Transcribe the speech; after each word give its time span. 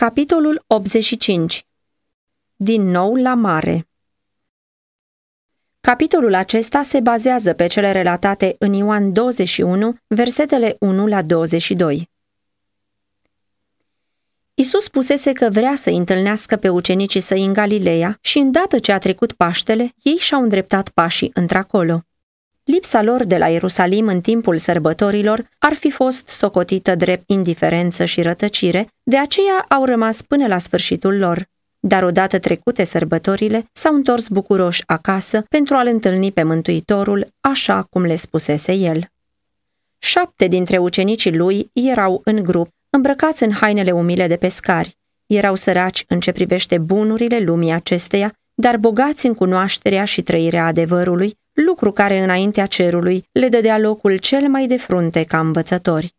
Capitolul 0.00 0.64
85 0.66 1.66
Din 2.56 2.82
nou 2.82 3.14
la 3.14 3.34
mare 3.34 3.88
Capitolul 5.80 6.34
acesta 6.34 6.82
se 6.82 7.00
bazează 7.00 7.52
pe 7.52 7.66
cele 7.66 7.92
relatate 7.92 8.56
în 8.58 8.72
Ioan 8.72 9.12
21, 9.12 9.96
versetele 10.06 10.76
1 10.80 11.06
la 11.06 11.22
22. 11.22 12.10
Isus 14.54 14.88
pusese 14.88 15.32
că 15.32 15.48
vrea 15.50 15.74
să 15.74 15.90
întâlnească 15.90 16.56
pe 16.56 16.68
ucenicii 16.68 17.20
săi 17.20 17.44
în 17.44 17.52
Galileea 17.52 18.18
și 18.20 18.38
îndată 18.38 18.78
ce 18.78 18.92
a 18.92 18.98
trecut 18.98 19.32
Paștele, 19.32 19.92
ei 20.02 20.16
și-au 20.16 20.42
îndreptat 20.42 20.88
pașii 20.88 21.30
într-acolo. 21.34 22.02
Lipsa 22.70 23.02
lor 23.02 23.24
de 23.24 23.38
la 23.38 23.48
Ierusalim 23.48 24.06
în 24.06 24.20
timpul 24.20 24.58
sărbătorilor 24.58 25.48
ar 25.58 25.72
fi 25.72 25.90
fost 25.90 26.28
socotită 26.28 26.94
drept 26.94 27.30
indiferență 27.30 28.04
și 28.04 28.22
rătăcire, 28.22 28.86
de 29.02 29.18
aceea 29.18 29.64
au 29.68 29.84
rămas 29.84 30.22
până 30.22 30.46
la 30.46 30.58
sfârșitul 30.58 31.18
lor. 31.18 31.46
Dar 31.78 32.02
odată 32.02 32.38
trecute 32.38 32.84
sărbătorile, 32.84 33.64
s-au 33.72 33.94
întors 33.94 34.28
bucuroși 34.28 34.82
acasă 34.86 35.44
pentru 35.48 35.74
a-l 35.74 35.86
întâlni 35.86 36.32
pe 36.32 36.42
Mântuitorul, 36.42 37.26
așa 37.40 37.82
cum 37.82 38.02
le 38.02 38.16
spusese 38.16 38.72
el. 38.72 39.06
Șapte 39.98 40.46
dintre 40.46 40.78
ucenicii 40.78 41.36
lui 41.36 41.70
erau 41.72 42.20
în 42.24 42.42
grup, 42.42 42.68
îmbrăcați 42.90 43.42
în 43.42 43.52
hainele 43.52 43.90
umile 43.90 44.26
de 44.26 44.36
pescari. 44.36 44.96
Erau 45.26 45.54
săraci 45.54 46.04
în 46.08 46.20
ce 46.20 46.32
privește 46.32 46.78
bunurile 46.78 47.38
lumii 47.38 47.72
acesteia, 47.72 48.32
dar 48.54 48.76
bogați 48.76 49.26
în 49.26 49.34
cunoașterea 49.34 50.04
și 50.04 50.22
trăirea 50.22 50.66
adevărului, 50.66 51.36
lucru 51.66 51.92
care 51.92 52.18
înaintea 52.18 52.66
cerului 52.66 53.28
le 53.32 53.48
dădea 53.48 53.78
locul 53.78 54.16
cel 54.16 54.48
mai 54.48 54.66
de 54.66 54.76
frunte 54.76 55.24
ca 55.24 55.38
învățători. 55.38 56.14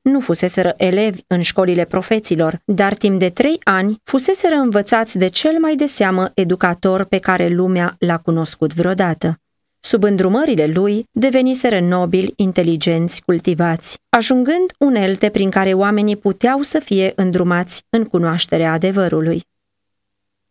Nu 0.00 0.20
fuseseră 0.20 0.74
elevi 0.76 1.20
în 1.26 1.40
școlile 1.40 1.84
profeților, 1.84 2.60
dar 2.64 2.94
timp 2.94 3.18
de 3.18 3.28
trei 3.28 3.58
ani 3.64 4.00
fuseseră 4.02 4.54
învățați 4.54 5.18
de 5.18 5.28
cel 5.28 5.58
mai 5.60 5.76
de 5.76 5.86
seamă 5.86 6.30
educator 6.34 7.04
pe 7.04 7.18
care 7.18 7.48
lumea 7.48 7.96
l-a 7.98 8.18
cunoscut 8.18 8.74
vreodată. 8.74 9.40
Sub 9.80 10.02
îndrumările 10.02 10.66
lui 10.66 11.04
deveniseră 11.12 11.80
nobili, 11.80 12.32
inteligenți, 12.36 13.22
cultivați, 13.22 13.98
ajungând 14.08 14.72
unelte 14.78 15.28
prin 15.28 15.50
care 15.50 15.72
oamenii 15.72 16.16
puteau 16.16 16.62
să 16.62 16.78
fie 16.78 17.12
îndrumați 17.16 17.82
în 17.90 18.04
cunoașterea 18.04 18.72
adevărului. 18.72 19.42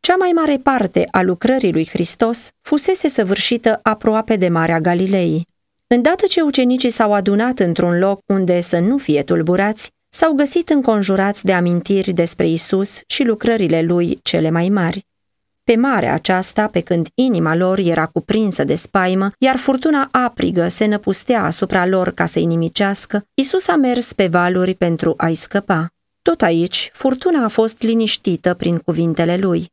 Cea 0.07 0.15
mai 0.15 0.31
mare 0.31 0.57
parte 0.57 1.07
a 1.11 1.21
lucrării 1.21 1.71
lui 1.71 1.87
Hristos 1.87 2.49
fusese 2.61 3.07
săvârșită 3.07 3.79
aproape 3.83 4.35
de 4.35 4.49
Marea 4.49 4.79
Galilei. 4.79 5.47
Îndată 5.87 6.25
ce 6.25 6.41
ucenicii 6.41 6.89
s-au 6.89 7.13
adunat 7.13 7.59
într-un 7.59 7.99
loc 7.99 8.19
unde 8.25 8.59
să 8.59 8.79
nu 8.79 8.97
fie 8.97 9.23
tulburați, 9.23 9.91
s-au 10.09 10.33
găsit 10.33 10.69
înconjurați 10.69 11.45
de 11.45 11.53
amintiri 11.53 12.11
despre 12.11 12.47
Isus 12.47 12.99
și 13.07 13.23
lucrările 13.23 13.81
lui 13.81 14.19
cele 14.23 14.49
mai 14.49 14.69
mari. 14.69 15.05
Pe 15.63 15.75
marea 15.75 16.13
aceasta, 16.13 16.67
pe 16.67 16.79
când 16.79 17.07
inima 17.13 17.55
lor 17.55 17.79
era 17.79 18.05
cuprinsă 18.05 18.63
de 18.63 18.75
spaimă, 18.75 19.29
iar 19.37 19.55
furtuna 19.55 20.09
aprigă 20.11 20.67
se 20.67 20.85
năpustea 20.85 21.43
asupra 21.43 21.85
lor 21.85 22.11
ca 22.11 22.25
să-i 22.25 22.45
nimicească, 22.45 23.23
Isus 23.33 23.67
a 23.67 23.75
mers 23.75 24.13
pe 24.13 24.27
valuri 24.27 24.73
pentru 24.73 25.13
a-i 25.17 25.35
scăpa. 25.35 25.87
Tot 26.21 26.41
aici, 26.41 26.89
furtuna 26.93 27.43
a 27.43 27.47
fost 27.47 27.81
liniștită 27.81 28.53
prin 28.53 28.77
cuvintele 28.77 29.37
lui 29.37 29.69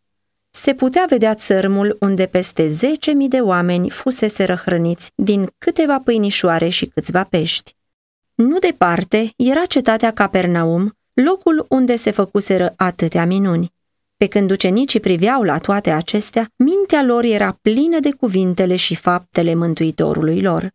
se 0.56 0.74
putea 0.74 1.04
vedea 1.08 1.34
țărmul 1.34 1.96
unde 2.00 2.26
peste 2.26 2.66
10.000 2.66 2.74
de 3.28 3.40
oameni 3.40 3.90
fusese 3.90 4.44
răhrăniți 4.44 5.10
din 5.14 5.50
câteva 5.58 6.00
pâinișoare 6.04 6.68
și 6.68 6.86
câțiva 6.86 7.24
pești. 7.24 7.74
Nu 8.34 8.58
departe 8.58 9.32
era 9.36 9.64
cetatea 9.64 10.12
Capernaum, 10.12 10.96
locul 11.12 11.66
unde 11.68 11.96
se 11.96 12.10
făcuseră 12.10 12.72
atâtea 12.76 13.26
minuni. 13.26 13.72
Pe 14.16 14.26
când 14.26 14.50
ucenicii 14.50 15.00
priveau 15.00 15.42
la 15.42 15.58
toate 15.58 15.90
acestea, 15.90 16.50
mintea 16.56 17.02
lor 17.02 17.24
era 17.24 17.58
plină 17.62 18.00
de 18.00 18.10
cuvintele 18.10 18.76
și 18.76 18.94
faptele 18.94 19.54
Mântuitorului 19.54 20.40
lor. 20.40 20.70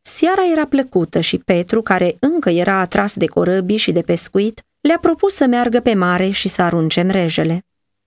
Seara 0.00 0.42
era 0.52 0.66
plăcută 0.66 1.20
și 1.20 1.38
Petru, 1.38 1.82
care 1.82 2.16
încă 2.20 2.50
era 2.50 2.74
atras 2.78 3.14
de 3.14 3.26
corăbii 3.26 3.76
și 3.76 3.92
de 3.92 4.02
pescuit, 4.02 4.62
le-a 4.80 4.98
propus 4.98 5.34
să 5.34 5.46
meargă 5.46 5.80
pe 5.80 5.94
mare 5.94 6.30
și 6.30 6.48
să 6.48 6.62
arunce 6.62 7.02
mrejele. 7.02 7.64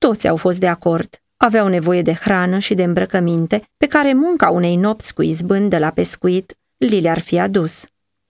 Toți 0.07 0.27
au 0.27 0.35
fost 0.35 0.59
de 0.59 0.67
acord. 0.67 1.21
Aveau 1.37 1.67
nevoie 1.67 2.01
de 2.01 2.13
hrană 2.13 2.57
și 2.57 2.73
de 2.73 2.83
îmbrăcăminte 2.83 3.69
pe 3.77 3.85
care 3.85 4.13
munca 4.13 4.49
unei 4.49 4.75
nopți 4.75 5.13
cu 5.13 5.21
izbând 5.21 5.69
de 5.69 5.77
la 5.77 5.89
pescuit 5.89 6.57
li 6.77 7.01
le-ar 7.01 7.19
fi 7.19 7.39
adus. 7.39 7.85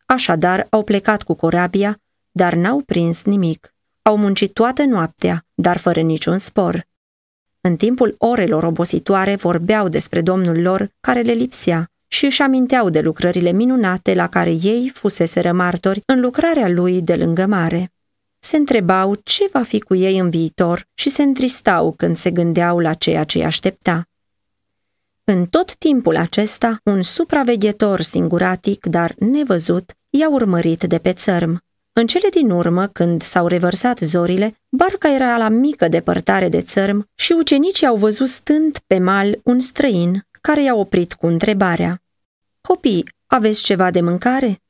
Așadar, 0.06 0.68
au 0.70 0.84
plecat 0.84 1.24
cu 1.24 1.34
corabia, 1.34 2.00
dar 2.32 2.54
n-au 2.54 2.82
prins 2.86 3.24
nimic. 3.24 3.74
Au 4.02 4.18
muncit 4.18 4.54
toată 4.54 4.84
noaptea, 4.84 5.46
dar 5.54 5.78
fără 5.78 6.02
niciun 6.02 6.38
spor. 6.38 6.88
În 7.62 7.76
timpul 7.76 8.16
orelor 8.18 8.64
obositoare 8.64 9.36
vorbeau 9.36 9.88
despre 9.88 10.22
domnul 10.22 10.62
lor 10.62 10.90
care 11.00 11.22
le 11.22 11.34
lipsea 11.34 11.92
și 12.08 12.26
își 12.26 12.42
aminteau 12.42 12.90
de 12.90 13.00
lucrările 13.00 13.52
minunate 13.52 14.14
la 14.14 14.28
care 14.28 14.52
ei 14.52 14.92
fusese 14.94 15.52
martori 15.52 16.02
în 16.06 16.20
lucrarea 16.20 16.70
lui 16.70 17.02
de 17.02 17.16
lângă 17.16 17.46
mare 17.46 17.92
se 18.44 18.58
întrebau 18.58 19.16
ce 19.16 19.50
va 19.52 19.64
fi 19.64 19.80
cu 19.80 19.96
ei 19.96 20.18
în 20.18 20.30
viitor 20.30 20.88
și 20.94 21.10
se 21.10 21.24
întristau 21.24 21.92
când 21.92 22.18
se 22.18 22.32
gândeau 22.32 22.80
la 22.80 22.94
ceea 22.94 23.24
ce 23.24 23.38
îi 23.38 23.44
aștepta. 23.44 24.08
În 25.24 25.46
tot 25.46 25.76
timpul 25.76 26.16
acesta, 26.16 26.80
un 26.84 27.02
supraveghetor 27.02 28.02
singuratic, 28.02 28.86
dar 28.86 29.16
nevăzut, 29.18 29.92
i-a 30.10 30.30
urmărit 30.30 30.84
de 30.84 30.98
pe 30.98 31.14
țărm. 31.14 31.64
În 31.94 32.08
cele 32.08 32.28
din 32.30 32.50
urmă, 32.50 32.88
când 32.88 33.22
s-au 33.22 33.48
revărsat 33.48 34.00
zorile, 34.00 34.60
barca 34.70 35.14
era 35.14 35.38
la 35.38 35.50
mică 35.50 35.88
depărtare 35.88 36.50
de 36.50 36.62
țărm 36.62 37.10
și 37.16 37.32
ucenicii 37.32 37.88
au 37.88 37.96
văzut 37.96 38.28
stând 38.28 38.78
pe 38.88 38.98
mal 39.00 39.40
un 39.44 39.60
străin 39.60 40.28
care 40.42 40.64
i-a 40.64 40.76
oprit 40.76 41.14
cu 41.14 41.28
întrebarea. 41.28 42.02
Copii, 42.62 43.10
aveți 43.26 43.64
ceva 43.64 43.92
de 43.92 44.02
mâncare? 44.02 44.62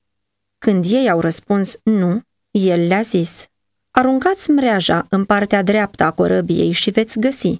Când 0.57 0.85
ei 0.87 1.09
au 1.09 1.19
răspuns 1.19 1.77
nu, 1.83 2.21
el 2.51 2.87
le-a 2.87 3.01
zis, 3.01 3.47
Aruncați 3.95 4.49
mreaja 4.49 5.05
în 5.09 5.25
partea 5.25 5.63
dreaptă 5.63 6.03
a 6.03 6.11
corăbiei 6.11 6.71
și 6.71 6.89
veți 6.89 7.19
găsi. 7.19 7.57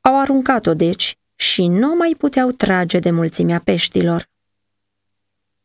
Au 0.00 0.20
aruncat-o 0.20 0.74
deci 0.74 1.18
și 1.34 1.66
nu 1.66 1.94
mai 1.94 2.14
puteau 2.18 2.50
trage 2.50 2.98
de 2.98 3.10
mulțimea 3.10 3.60
peștilor. 3.64 4.28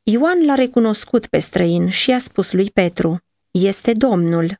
Ioan 0.03 0.45
l-a 0.45 0.55
recunoscut 0.55 1.27
pe 1.27 1.39
străin 1.39 1.89
și 1.89 2.11
a 2.11 2.17
spus 2.17 2.51
lui 2.51 2.71
Petru, 2.71 3.23
este 3.51 3.91
Domnul. 3.91 4.59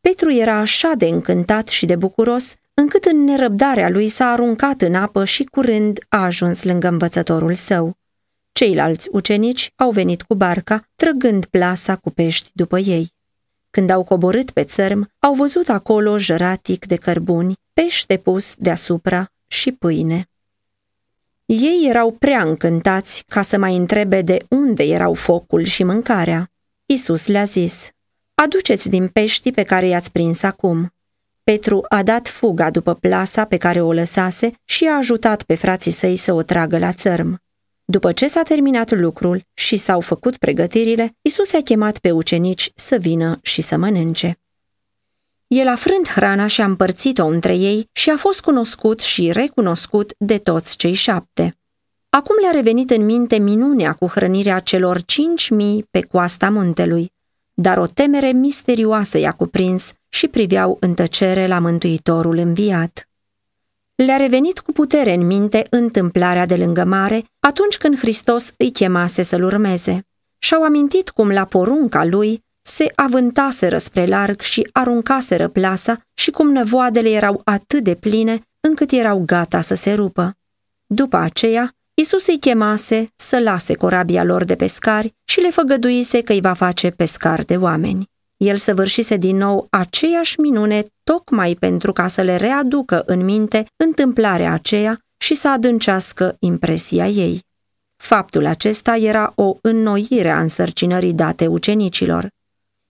Petru 0.00 0.32
era 0.32 0.54
așa 0.54 0.92
de 0.96 1.06
încântat 1.06 1.68
și 1.68 1.86
de 1.86 1.96
bucuros, 1.96 2.54
încât 2.74 3.04
în 3.04 3.24
nerăbdarea 3.24 3.88
lui 3.88 4.08
s-a 4.08 4.30
aruncat 4.30 4.80
în 4.82 4.94
apă 4.94 5.24
și 5.24 5.44
curând 5.44 6.04
a 6.08 6.24
ajuns 6.24 6.62
lângă 6.64 6.88
învățătorul 6.88 7.54
său. 7.54 7.96
Ceilalți 8.52 9.08
ucenici 9.12 9.72
au 9.76 9.90
venit 9.90 10.22
cu 10.22 10.34
barca, 10.34 10.88
trăgând 10.96 11.44
plasa 11.44 11.96
cu 11.96 12.10
pești 12.10 12.50
după 12.54 12.78
ei. 12.78 13.14
Când 13.76 13.90
au 13.90 14.04
coborât 14.04 14.50
pe 14.50 14.64
țărm, 14.64 15.10
au 15.18 15.32
văzut 15.32 15.68
acolo 15.68 16.18
jăratic 16.18 16.86
de 16.86 16.96
cărbuni, 16.96 17.54
pește 17.72 18.16
pus 18.16 18.54
deasupra 18.58 19.32
și 19.46 19.72
pâine. 19.72 20.28
Ei 21.46 21.86
erau 21.88 22.10
prea 22.10 22.42
încântați 22.42 23.24
ca 23.28 23.42
să 23.42 23.58
mai 23.58 23.76
întrebe 23.76 24.22
de 24.22 24.38
unde 24.48 24.82
erau 24.82 25.14
focul 25.14 25.64
și 25.64 25.84
mâncarea. 25.84 26.50
Isus 26.86 27.26
le-a 27.26 27.44
zis, 27.44 27.90
Aduceți 28.34 28.88
din 28.88 29.08
peștii 29.08 29.52
pe 29.52 29.62
care 29.62 29.86
i-ați 29.86 30.12
prins 30.12 30.42
acum. 30.42 30.92
Petru 31.42 31.84
a 31.88 32.02
dat 32.02 32.28
fuga 32.28 32.70
după 32.70 32.94
plasa 32.94 33.44
pe 33.44 33.56
care 33.56 33.80
o 33.80 33.92
lăsase 33.92 34.52
și 34.64 34.84
a 34.84 34.96
ajutat 34.96 35.42
pe 35.42 35.54
frații 35.54 35.90
săi 35.90 36.16
să 36.16 36.32
o 36.32 36.42
tragă 36.42 36.78
la 36.78 36.92
țărm. 36.92 37.42
După 37.88 38.12
ce 38.12 38.26
s-a 38.26 38.42
terminat 38.42 38.90
lucrul 38.90 39.42
și 39.54 39.76
s-au 39.76 40.00
făcut 40.00 40.36
pregătirile, 40.36 41.16
Isus 41.22 41.52
a 41.52 41.60
chemat 41.60 41.98
pe 41.98 42.10
ucenici 42.10 42.70
să 42.74 42.96
vină 42.96 43.38
și 43.42 43.60
să 43.60 43.76
mănânce. 43.76 44.38
El 45.46 45.68
a 45.68 45.74
frânt 45.74 46.08
hrana 46.08 46.46
și 46.46 46.60
a 46.60 46.64
împărțit-o 46.64 47.26
între 47.26 47.56
ei 47.56 47.88
și 47.92 48.10
a 48.10 48.16
fost 48.16 48.40
cunoscut 48.40 49.00
și 49.00 49.32
recunoscut 49.32 50.14
de 50.18 50.38
toți 50.38 50.76
cei 50.76 50.92
șapte. 50.92 51.56
Acum 52.08 52.36
le-a 52.40 52.50
revenit 52.50 52.90
în 52.90 53.04
minte 53.04 53.38
minunea 53.38 53.92
cu 53.92 54.06
hrănirea 54.06 54.60
celor 54.60 55.02
cinci 55.02 55.48
mii 55.50 55.86
pe 55.90 56.00
coasta 56.00 56.50
muntelui, 56.50 57.12
dar 57.54 57.78
o 57.78 57.86
temere 57.86 58.32
misterioasă 58.32 59.18
i-a 59.18 59.32
cuprins 59.32 59.92
și 60.08 60.28
priveau 60.28 60.76
în 60.80 60.94
tăcere 60.94 61.46
la 61.46 61.58
Mântuitorul 61.58 62.38
înviat. 62.38 63.08
Le-a 63.94 64.16
revenit 64.16 64.58
cu 64.58 64.72
putere 64.72 65.14
în 65.14 65.26
minte 65.26 65.66
întâmplarea 65.70 66.46
de 66.46 66.56
lângă 66.56 66.84
mare 66.84 67.24
atunci 67.46 67.76
când 67.76 67.98
Hristos 67.98 68.52
îi 68.56 68.70
chemase 68.70 69.22
să-l 69.22 69.42
urmeze. 69.42 70.06
Și-au 70.38 70.62
amintit 70.62 71.10
cum 71.10 71.30
la 71.30 71.44
porunca 71.44 72.04
lui 72.04 72.44
se 72.62 72.92
avântaseră 72.94 73.78
spre 73.78 74.06
larg 74.06 74.40
și 74.40 74.68
aruncaseră 74.72 75.48
plasa 75.48 76.00
și 76.14 76.30
cum 76.30 76.52
nevoadele 76.52 77.10
erau 77.10 77.40
atât 77.44 77.84
de 77.84 77.94
pline 77.94 78.40
încât 78.60 78.90
erau 78.90 79.22
gata 79.26 79.60
să 79.60 79.74
se 79.74 79.92
rupă. 79.92 80.36
După 80.86 81.16
aceea, 81.16 81.74
Isus 81.94 82.26
îi 82.26 82.38
chemase 82.38 83.12
să 83.16 83.38
lase 83.38 83.74
corabia 83.74 84.24
lor 84.24 84.44
de 84.44 84.54
pescari 84.54 85.14
și 85.24 85.40
le 85.40 85.50
făgăduise 85.50 86.22
că 86.22 86.32
îi 86.32 86.40
va 86.40 86.52
face 86.52 86.90
pescar 86.90 87.42
de 87.42 87.56
oameni. 87.56 88.10
El 88.36 88.56
săvârșise 88.56 89.16
din 89.16 89.36
nou 89.36 89.66
aceeași 89.70 90.40
minune 90.40 90.84
tocmai 91.04 91.54
pentru 91.54 91.92
ca 91.92 92.06
să 92.06 92.22
le 92.22 92.36
readucă 92.36 93.02
în 93.06 93.24
minte 93.24 93.66
întâmplarea 93.76 94.52
aceea 94.52 95.00
și 95.16 95.34
să 95.34 95.48
adâncească 95.48 96.36
impresia 96.38 97.06
ei. 97.06 97.40
Faptul 97.96 98.46
acesta 98.46 98.96
era 98.96 99.32
o 99.34 99.56
înnoire 99.60 100.30
a 100.30 100.40
însărcinării 100.40 101.12
date 101.12 101.46
ucenicilor. 101.46 102.28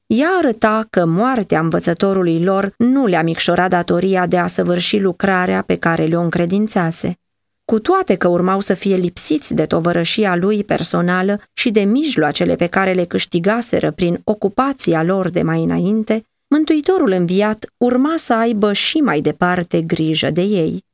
Ea 0.07 0.29
arăta 0.39 0.87
că 0.91 1.05
moartea 1.05 1.61
învățătorului 1.61 2.43
lor 2.43 2.75
nu 2.79 3.07
le-a 3.07 3.23
micșorat 3.23 3.71
datoria 3.71 4.27
de 4.27 4.39
a 4.39 4.47
săvârși 4.47 4.99
lucrarea 4.99 5.63
pe 5.63 5.77
care 5.77 6.05
le-o 6.05 6.21
încredințase. 6.21 7.19
Cu 7.65 7.79
toate 7.79 8.15
că 8.15 8.29
urmau 8.29 8.61
să 8.61 8.75
fie 8.75 8.97
lipsiți 8.97 9.55
de 9.55 9.67
tovărășia 9.67 10.37
lui 10.37 10.65
personală 10.65 11.41
și 11.53 11.71
de 11.71 11.81
mijloacele 11.81 12.57
pe 12.57 12.67
care 12.67 12.93
le 12.93 13.05
câștigaseră 13.05 13.91
prin 13.91 14.21
ocupația 14.25 15.03
lor 15.03 15.29
de 15.29 15.43
mai 15.43 15.63
înainte, 15.63 16.25
Mântuitorul 16.49 17.11
înviat 17.11 17.73
urma 17.77 18.17
să 18.17 18.35
aibă 18.35 18.73
și 18.73 18.97
mai 18.97 19.21
departe 19.21 19.83
grijă 19.83 20.31
de 20.31 20.41
ei. 20.41 20.85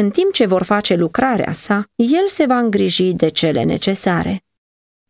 În 0.00 0.10
timp 0.10 0.32
ce 0.32 0.46
vor 0.46 0.62
face 0.62 0.94
lucrarea 0.94 1.52
sa, 1.52 1.84
el 1.94 2.26
se 2.26 2.46
va 2.46 2.58
îngriji 2.58 3.12
de 3.12 3.28
cele 3.28 3.62
necesare. 3.62 4.42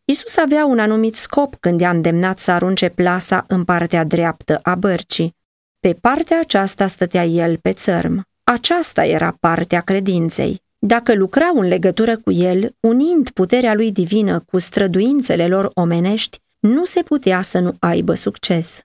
Isus 0.04 0.36
avea 0.36 0.64
un 0.64 0.78
anumit 0.78 1.16
scop 1.16 1.56
când 1.60 1.80
i-a 1.80 1.90
îndemnat 1.90 2.38
să 2.38 2.50
arunce 2.50 2.88
plasa 2.88 3.44
în 3.48 3.64
partea 3.64 4.04
dreaptă 4.04 4.58
a 4.62 4.74
bărcii. 4.74 5.36
Pe 5.80 5.96
partea 6.00 6.38
aceasta 6.40 6.86
stătea 6.86 7.24
el 7.24 7.56
pe 7.56 7.72
țărm. 7.72 8.24
Aceasta 8.44 9.04
era 9.04 9.36
partea 9.40 9.80
credinței. 9.80 10.62
Dacă 10.78 11.14
lucrau 11.14 11.58
în 11.58 11.66
legătură 11.66 12.16
cu 12.16 12.32
el, 12.32 12.74
unind 12.80 13.30
puterea 13.30 13.74
lui 13.74 13.92
divină 13.92 14.40
cu 14.40 14.58
străduințele 14.58 15.48
lor 15.48 15.70
omenești, 15.74 16.38
nu 16.58 16.84
se 16.84 17.02
putea 17.02 17.40
să 17.40 17.58
nu 17.58 17.76
aibă 17.78 18.14
succes. 18.14 18.82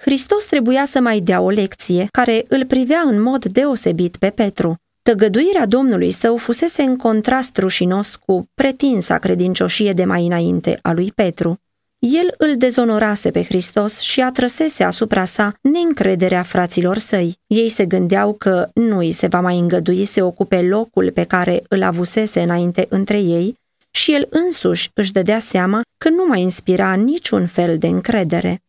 Hristos 0.00 0.44
trebuia 0.44 0.84
să 0.84 1.00
mai 1.00 1.20
dea 1.20 1.40
o 1.40 1.50
lecție 1.50 2.06
care 2.10 2.44
îl 2.48 2.64
privea 2.66 3.00
în 3.00 3.22
mod 3.22 3.44
deosebit 3.44 4.16
pe 4.16 4.30
Petru. 4.30 4.76
Tăgăduirea 5.02 5.66
Domnului 5.66 6.10
său 6.10 6.36
fusese 6.36 6.82
în 6.82 6.96
contrast 6.96 7.56
rușinos 7.56 8.16
cu 8.16 8.48
pretinsa 8.54 9.18
credincioșie 9.18 9.92
de 9.92 10.04
mai 10.04 10.26
înainte 10.26 10.78
a 10.82 10.92
lui 10.92 11.12
Petru. 11.14 11.60
El 11.98 12.34
îl 12.36 12.56
dezonorase 12.56 13.30
pe 13.30 13.42
Hristos 13.42 14.00
și 14.00 14.20
atrăsese 14.20 14.84
asupra 14.84 15.24
sa 15.24 15.52
neîncrederea 15.60 16.42
fraților 16.42 16.98
săi. 16.98 17.38
Ei 17.46 17.68
se 17.68 17.86
gândeau 17.86 18.32
că 18.32 18.68
nu 18.74 18.98
îi 18.98 19.12
se 19.12 19.26
va 19.26 19.40
mai 19.40 19.58
îngădui 19.58 20.04
să 20.04 20.24
ocupe 20.24 20.62
locul 20.62 21.10
pe 21.10 21.24
care 21.24 21.62
îl 21.68 21.82
avusese 21.82 22.40
înainte 22.40 22.86
între 22.88 23.20
ei 23.20 23.54
și 23.90 24.12
el 24.12 24.26
însuși 24.30 24.90
își 24.94 25.12
dădea 25.12 25.38
seama 25.38 25.80
că 25.98 26.08
nu 26.08 26.24
mai 26.26 26.40
inspira 26.40 26.94
niciun 26.94 27.46
fel 27.46 27.78
de 27.78 27.86
încredere. 27.86 28.62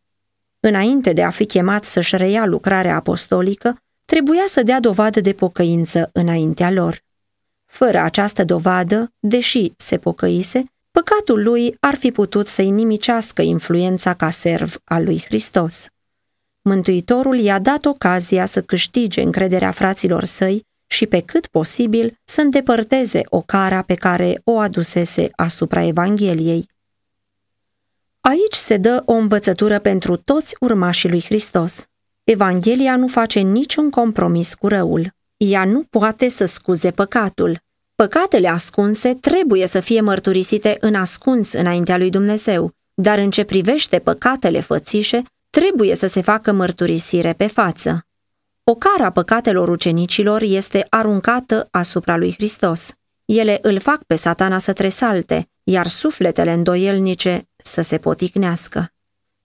Înainte 0.60 1.12
de 1.12 1.22
a 1.22 1.30
fi 1.30 1.46
chemat 1.46 1.84
să-și 1.84 2.16
reia 2.16 2.44
lucrarea 2.44 2.94
apostolică, 2.94 3.82
trebuia 4.04 4.44
să 4.46 4.62
dea 4.62 4.80
dovadă 4.80 5.20
de 5.20 5.32
pocăință 5.32 6.10
înaintea 6.12 6.70
lor. 6.70 7.02
Fără 7.66 7.98
această 7.98 8.44
dovadă, 8.44 9.12
deși 9.18 9.72
se 9.76 9.98
pocăise, 9.98 10.62
păcatul 10.90 11.42
lui 11.42 11.76
ar 11.80 11.94
fi 11.94 12.10
putut 12.10 12.48
să-i 12.48 12.70
nimicească 12.70 13.42
influența 13.42 14.14
ca 14.14 14.30
serv 14.30 14.80
al 14.84 15.04
lui 15.04 15.22
Hristos. 15.26 15.88
Mântuitorul 16.62 17.38
i-a 17.38 17.58
dat 17.58 17.84
ocazia 17.84 18.44
să 18.46 18.62
câștige 18.62 19.22
încrederea 19.22 19.70
fraților 19.70 20.24
săi 20.24 20.66
și 20.86 21.06
pe 21.06 21.20
cât 21.20 21.46
posibil 21.46 22.18
să 22.24 22.40
îndepărteze 22.40 23.20
o 23.28 23.40
cara 23.40 23.82
pe 23.82 23.94
care 23.94 24.40
o 24.44 24.58
adusese 24.58 25.30
asupra 25.36 25.82
Evangheliei. 25.82 26.68
Aici 28.20 28.54
se 28.54 28.76
dă 28.76 29.02
o 29.04 29.12
învățătură 29.12 29.78
pentru 29.78 30.16
toți 30.16 30.56
urmașii 30.60 31.08
lui 31.08 31.22
Hristos. 31.22 31.86
Evanghelia 32.24 32.96
nu 32.96 33.06
face 33.06 33.40
niciun 33.40 33.90
compromis 33.90 34.54
cu 34.54 34.68
răul. 34.68 35.12
Ea 35.36 35.64
nu 35.64 35.82
poate 35.90 36.28
să 36.28 36.44
scuze 36.44 36.90
păcatul. 36.90 37.58
Păcatele 37.94 38.48
ascunse 38.48 39.14
trebuie 39.14 39.66
să 39.66 39.80
fie 39.80 40.00
mărturisite 40.00 40.76
în 40.80 40.94
ascuns 40.94 41.52
înaintea 41.52 41.96
lui 41.96 42.10
Dumnezeu, 42.10 42.70
dar 42.94 43.18
în 43.18 43.30
ce 43.30 43.44
privește 43.44 43.98
păcatele 43.98 44.60
fățișe, 44.60 45.22
trebuie 45.50 45.94
să 45.94 46.06
se 46.06 46.20
facă 46.20 46.52
mărturisire 46.52 47.32
pe 47.32 47.46
față. 47.46 48.06
O 48.64 48.74
cara 48.74 49.10
păcatelor 49.10 49.68
ucenicilor 49.68 50.42
este 50.42 50.86
aruncată 50.88 51.68
asupra 51.70 52.16
lui 52.16 52.32
Hristos. 52.32 52.92
Ele 53.24 53.58
îl 53.62 53.80
fac 53.80 54.04
pe 54.04 54.14
satana 54.14 54.58
să 54.58 54.72
tresalte, 54.72 55.48
iar 55.62 55.86
sufletele 55.86 56.52
îndoielnice 56.52 57.48
să 57.62 57.82
se 57.82 57.98
poticnească. 57.98 58.92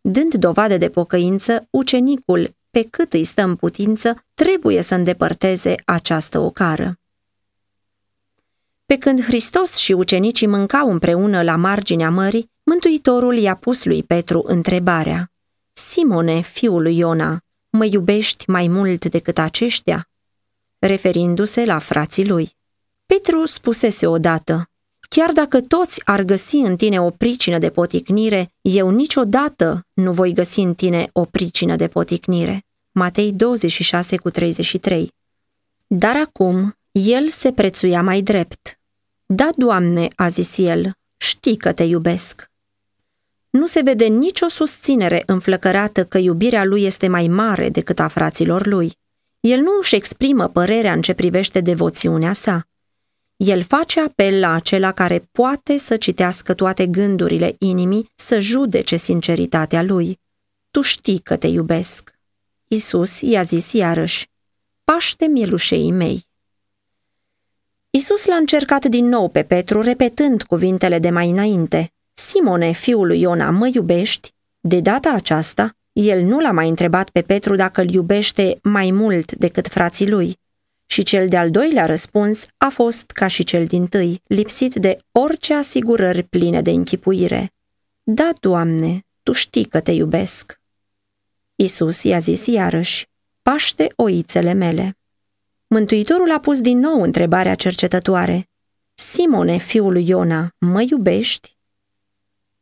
Dând 0.01 0.33
dovadă 0.33 0.77
de 0.77 0.89
pocăință, 0.89 1.67
ucenicul, 1.69 2.55
pe 2.69 2.87
cât 2.89 3.13
îi 3.13 3.23
stă 3.23 3.41
în 3.41 3.55
putință, 3.55 4.25
trebuie 4.33 4.81
să 4.81 4.95
îndepărteze 4.95 5.75
această 5.85 6.39
ocară. 6.39 6.99
Pe 8.85 8.97
când 8.97 9.23
Hristos 9.23 9.75
și 9.75 9.91
ucenicii 9.91 10.47
mâncau 10.47 10.91
împreună 10.91 11.43
la 11.43 11.55
marginea 11.55 12.09
mării, 12.09 12.53
Mântuitorul 12.67 13.37
i-a 13.37 13.55
pus 13.55 13.83
lui 13.83 14.03
Petru 14.03 14.43
întrebarea. 14.47 15.31
Simone, 15.73 16.41
fiul 16.41 16.81
lui 16.81 16.97
Iona, 16.97 17.39
mă 17.69 17.85
iubești 17.85 18.49
mai 18.49 18.67
mult 18.67 19.05
decât 19.05 19.37
aceștia? 19.37 20.09
Referindu-se 20.79 21.65
la 21.65 21.79
frații 21.79 22.27
lui. 22.27 22.55
Petru 23.05 23.45
spusese 23.45 24.07
odată, 24.07 24.69
Chiar 25.15 25.31
dacă 25.31 25.61
toți 25.61 26.01
ar 26.05 26.21
găsi 26.21 26.55
în 26.55 26.75
tine 26.75 27.01
o 27.01 27.09
pricină 27.09 27.57
de 27.57 27.69
poticnire, 27.69 28.53
eu 28.61 28.89
niciodată 28.89 29.85
nu 29.93 30.11
voi 30.11 30.33
găsi 30.33 30.59
în 30.59 30.73
tine 30.73 31.09
o 31.13 31.25
pricină 31.25 31.75
de 31.75 31.87
poticnire. 31.87 32.65
Matei 32.91 33.31
26 33.31 34.17
cu 34.17 34.29
33 34.29 35.11
Dar 35.87 36.15
acum 36.15 36.77
el 36.91 37.29
se 37.29 37.51
prețuia 37.51 38.01
mai 38.01 38.21
drept. 38.21 38.79
Da, 39.25 39.49
Doamne, 39.55 40.07
a 40.15 40.27
zis 40.27 40.57
el, 40.57 40.91
știi 41.17 41.57
că 41.57 41.73
te 41.73 41.83
iubesc. 41.83 42.51
Nu 43.49 43.65
se 43.65 43.81
vede 43.81 44.05
nicio 44.05 44.47
susținere 44.47 45.23
înflăcărată 45.25 46.05
că 46.05 46.17
iubirea 46.17 46.63
lui 46.63 46.83
este 46.83 47.07
mai 47.07 47.27
mare 47.27 47.69
decât 47.69 47.99
a 47.99 48.07
fraților 48.07 48.65
lui. 48.65 48.97
El 49.39 49.59
nu 49.59 49.71
își 49.79 49.95
exprimă 49.95 50.47
părerea 50.47 50.93
în 50.93 51.01
ce 51.01 51.13
privește 51.13 51.59
devoțiunea 51.59 52.33
sa. 52.33 52.67
El 53.37 53.63
face 53.63 53.99
apel 53.99 54.39
la 54.39 54.51
acela 54.51 54.91
care 54.91 55.27
poate 55.31 55.77
să 55.77 55.97
citească 55.97 56.53
toate 56.53 56.87
gândurile 56.87 57.55
inimii, 57.59 58.11
să 58.15 58.39
judece 58.39 58.95
sinceritatea 58.95 59.81
lui. 59.81 60.19
Tu 60.71 60.81
știi 60.81 61.19
că 61.19 61.35
te 61.37 61.47
iubesc. 61.47 62.13
Isus 62.67 63.21
i-a 63.21 63.41
zis 63.41 63.73
iarăși, 63.73 64.29
paște 64.83 65.25
mielușei 65.25 65.91
mei. 65.91 66.27
Isus 67.89 68.25
l-a 68.25 68.35
încercat 68.35 68.85
din 68.85 69.05
nou 69.05 69.29
pe 69.29 69.43
Petru, 69.43 69.81
repetând 69.81 70.43
cuvintele 70.43 70.99
de 70.99 71.09
mai 71.09 71.29
înainte. 71.29 71.91
Simone, 72.13 72.71
fiul 72.71 73.07
lui 73.07 73.19
Iona, 73.19 73.49
mă 73.49 73.69
iubești? 73.73 74.33
De 74.59 74.79
data 74.79 75.11
aceasta, 75.11 75.75
el 75.93 76.21
nu 76.21 76.39
l-a 76.39 76.51
mai 76.51 76.69
întrebat 76.69 77.09
pe 77.09 77.21
Petru 77.21 77.55
dacă 77.55 77.81
îl 77.81 77.89
iubește 77.89 78.59
mai 78.63 78.91
mult 78.91 79.31
decât 79.31 79.67
frații 79.67 80.09
lui, 80.09 80.37
și 80.85 81.03
cel 81.03 81.27
de-al 81.27 81.51
doilea 81.51 81.85
răspuns 81.85 82.47
a 82.57 82.69
fost 82.69 83.11
ca 83.11 83.27
și 83.27 83.43
cel 83.43 83.65
din 83.65 83.87
tâi, 83.87 84.21
lipsit 84.27 84.75
de 84.75 84.97
orice 85.11 85.53
asigurări 85.53 86.23
pline 86.23 86.61
de 86.61 86.71
închipuire. 86.71 87.53
Da, 88.03 88.33
Doamne, 88.39 89.05
Tu 89.23 89.31
știi 89.31 89.65
că 89.65 89.79
te 89.79 89.91
iubesc. 89.91 90.61
Isus 91.55 92.03
i-a 92.03 92.19
zis 92.19 92.45
iarăși, 92.45 93.07
paște 93.41 93.87
oițele 93.95 94.53
mele. 94.53 94.97
Mântuitorul 95.67 96.31
a 96.31 96.39
pus 96.39 96.61
din 96.61 96.79
nou 96.79 97.01
întrebarea 97.01 97.55
cercetătoare. 97.55 98.49
Simone, 98.93 99.57
fiul 99.57 99.91
lui 99.91 100.07
Iona, 100.07 100.55
mă 100.57 100.81
iubești? 100.81 101.57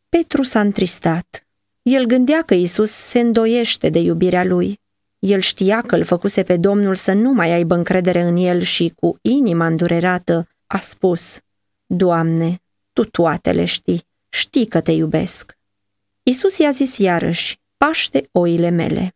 Petru 0.09 0.41
s-a 0.41 0.59
întristat. 0.59 1.47
El 1.81 2.05
gândea 2.05 2.41
că 2.41 2.53
Isus 2.53 2.91
se 2.91 3.19
îndoiește 3.19 3.89
de 3.89 3.99
iubirea 3.99 4.43
lui. 4.43 4.79
El 5.25 5.39
știa 5.39 5.81
că 5.81 5.95
îl 5.95 6.03
făcuse 6.03 6.43
pe 6.43 6.57
Domnul 6.57 6.95
să 6.95 7.13
nu 7.13 7.31
mai 7.31 7.51
aibă 7.51 7.75
încredere 7.75 8.21
în 8.21 8.35
el 8.35 8.61
și 8.61 8.93
cu 8.95 9.17
inima 9.21 9.65
îndurerată 9.65 10.47
a 10.67 10.79
spus, 10.79 11.39
Doamne, 11.85 12.61
Tu 12.93 13.03
toate 13.03 13.51
le 13.51 13.65
știi, 13.65 14.07
știi 14.29 14.65
că 14.65 14.81
te 14.81 14.91
iubesc. 14.91 15.57
Isus 16.23 16.57
i-a 16.57 16.69
zis 16.69 16.97
iarăși, 16.97 17.59
paște 17.77 18.21
oile 18.31 18.69
mele. 18.69 19.15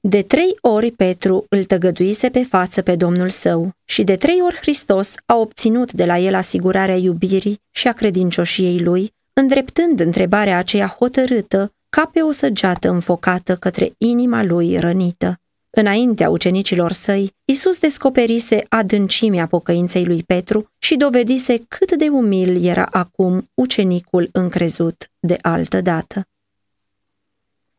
De 0.00 0.22
trei 0.22 0.56
ori 0.60 0.90
Petru 0.90 1.46
îl 1.48 1.64
tăgăduise 1.64 2.28
pe 2.28 2.42
față 2.42 2.82
pe 2.82 2.96
Domnul 2.96 3.30
său 3.30 3.72
și 3.84 4.04
de 4.04 4.16
trei 4.16 4.40
ori 4.40 4.56
Hristos 4.56 5.14
a 5.26 5.36
obținut 5.36 5.92
de 5.92 6.04
la 6.04 6.18
el 6.18 6.34
asigurarea 6.34 6.96
iubirii 6.96 7.60
și 7.70 7.88
a 7.88 7.92
credincioșiei 7.92 8.80
lui, 8.80 9.14
îndreptând 9.32 10.00
întrebarea 10.00 10.58
aceea 10.58 10.96
hotărâtă 10.98 11.72
ca 11.88 12.10
pe 12.12 12.20
o 12.20 12.30
săgeată 12.30 12.88
înfocată 12.88 13.56
către 13.56 13.92
inima 13.98 14.42
lui 14.42 14.78
rănită. 14.78 15.40
Înaintea 15.70 16.30
ucenicilor 16.30 16.92
săi, 16.92 17.34
Isus 17.44 17.78
descoperise 17.78 18.64
adâncimea 18.68 19.46
pocăinței 19.46 20.04
lui 20.04 20.22
Petru 20.22 20.70
și 20.78 20.96
dovedise 20.96 21.64
cât 21.68 21.92
de 21.92 22.08
umil 22.08 22.64
era 22.64 22.88
acum 22.90 23.50
ucenicul 23.54 24.28
încrezut 24.32 25.10
de 25.18 25.36
altă 25.42 25.80
dată. 25.80 26.26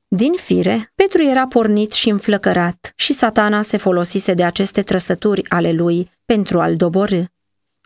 Din 0.08 0.34
fire, 0.34 0.92
Petru 0.96 1.24
era 1.24 1.48
pornit 1.48 1.92
și 1.92 2.10
înflăcărat 2.10 2.94
și 2.96 3.13
satana 3.13 3.62
se 3.62 3.78
folosise 3.78 4.34
de 4.34 4.44
aceste 4.44 4.82
trăsături 4.82 5.50
ale 5.50 5.72
lui 5.72 6.12
pentru 6.25 6.60
a-l 6.60 6.75
doborâ. 6.75 7.24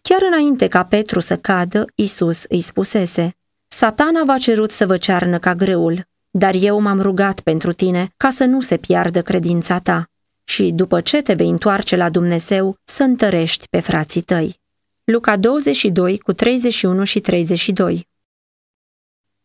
Chiar 0.02 0.22
înainte 0.28 0.68
ca 0.68 0.84
Petru 0.84 1.20
să 1.20 1.38
cadă, 1.38 1.86
Isus 1.96 2.44
îi 2.50 2.62
spusese, 2.62 3.36
Satana 3.68 4.24
v-a 4.24 4.38
cerut 4.38 4.72
să 4.72 4.86
vă 4.86 4.98
cearnă 4.98 5.40
ca 5.40 5.54
greul, 5.54 6.08
dar 6.36 6.56
eu 6.60 6.80
m-am 6.80 7.02
rugat 7.02 7.40
pentru 7.40 7.72
tine 7.72 8.14
ca 8.18 8.30
să 8.30 8.46
nu 8.46 8.62
se 8.62 8.78
piardă 8.78 9.22
credința 9.22 9.80
ta 9.80 10.10
și 10.44 10.72
după 10.72 11.02
ce 11.02 11.22
te 11.22 11.34
vei 11.34 11.50
întoarce 11.50 11.96
la 11.96 12.10
Dumnezeu 12.10 12.76
să 12.84 13.04
întărești 13.04 13.68
pe 13.70 13.80
frații 13.80 14.22
tăi. 14.22 14.60
Luca 15.04 15.38
22 15.38 16.18
cu 16.18 16.34
31 16.34 17.04
și 17.04 17.20
32 17.20 18.08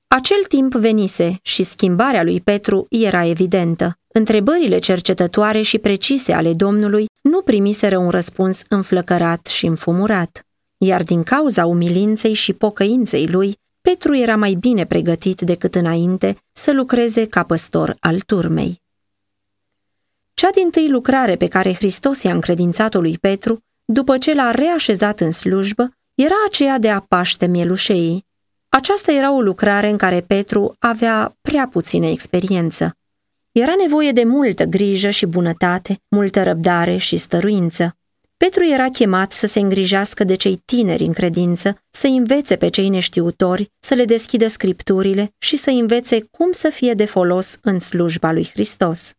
Acel 0.06 0.44
timp 0.48 0.74
venise 0.74 1.38
și 1.42 1.62
schimbarea 1.62 2.22
lui 2.22 2.40
Petru 2.40 2.86
era 2.90 3.24
evidentă. 3.24 3.98
Întrebările 4.06 4.78
cercetătoare 4.78 5.60
și 5.60 5.78
precise 5.78 6.32
ale 6.32 6.52
Domnului 6.52 7.06
nu 7.20 7.42
primiseră 7.42 7.98
un 7.98 8.10
răspuns 8.10 8.62
înflăcărat 8.68 9.46
și 9.46 9.66
înfumurat, 9.66 10.46
iar 10.78 11.02
din 11.02 11.22
cauza 11.22 11.66
umilinței 11.66 12.32
și 12.32 12.52
pocăinței 12.52 13.26
lui, 13.26 13.56
Petru 13.88 14.16
era 14.16 14.36
mai 14.36 14.54
bine 14.54 14.86
pregătit 14.86 15.40
decât 15.40 15.74
înainte 15.74 16.36
să 16.52 16.72
lucreze 16.72 17.26
ca 17.26 17.42
păstor 17.42 17.96
al 18.00 18.20
turmei. 18.20 18.82
Cea 20.34 20.50
din 20.50 20.70
tâi 20.70 20.88
lucrare 20.88 21.36
pe 21.36 21.46
care 21.46 21.74
Hristos 21.74 22.22
i-a 22.22 22.32
încredințat-o 22.32 23.00
lui 23.00 23.18
Petru, 23.18 23.64
după 23.84 24.18
ce 24.18 24.34
l-a 24.34 24.50
reașezat 24.50 25.20
în 25.20 25.30
slujbă, 25.30 25.90
era 26.14 26.34
aceea 26.46 26.78
de 26.78 26.90
a 26.90 27.00
paște 27.00 27.46
mielușeii. 27.46 28.26
Aceasta 28.68 29.12
era 29.12 29.32
o 29.32 29.40
lucrare 29.40 29.88
în 29.88 29.96
care 29.96 30.20
Petru 30.20 30.74
avea 30.78 31.36
prea 31.40 31.68
puțină 31.68 32.06
experiență. 32.06 32.96
Era 33.52 33.74
nevoie 33.82 34.12
de 34.12 34.24
multă 34.24 34.64
grijă 34.64 35.10
și 35.10 35.26
bunătate, 35.26 36.00
multă 36.08 36.42
răbdare 36.42 36.96
și 36.96 37.16
stăruință. 37.16 37.97
Petru 38.38 38.64
era 38.64 38.88
chemat 38.88 39.32
să 39.32 39.46
se 39.46 39.60
îngrijească 39.60 40.24
de 40.24 40.34
cei 40.34 40.56
tineri 40.64 41.04
în 41.04 41.12
credință, 41.12 41.82
să 41.90 42.06
învețe 42.06 42.56
pe 42.56 42.68
cei 42.68 42.88
neștiutori, 42.88 43.70
să 43.78 43.94
le 43.94 44.04
deschidă 44.04 44.46
scripturile 44.46 45.34
și 45.38 45.56
să 45.56 45.70
învețe 45.70 46.20
cum 46.30 46.52
să 46.52 46.68
fie 46.68 46.94
de 46.94 47.04
folos 47.04 47.58
în 47.62 47.78
slujba 47.78 48.32
lui 48.32 48.50
Hristos. 48.52 49.12